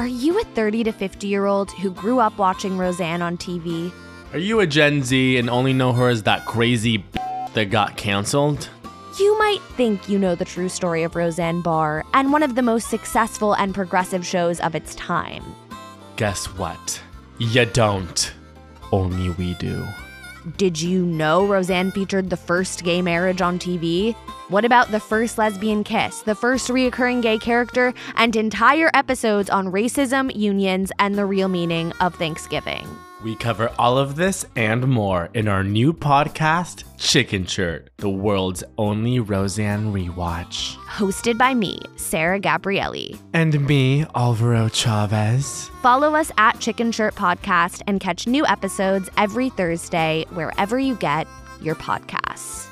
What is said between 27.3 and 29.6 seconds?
character, and entire episodes